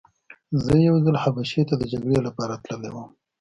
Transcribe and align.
زه 0.63 0.73
یو 0.87 0.95
ځل 1.05 1.15
حبشې 1.23 1.61
ته 1.69 1.73
د 1.77 1.83
جګړې 1.91 2.17
لپاره 2.27 2.53
تللی 2.65 2.91
وم. 2.91 3.07